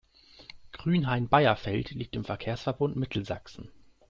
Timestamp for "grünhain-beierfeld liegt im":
0.71-2.25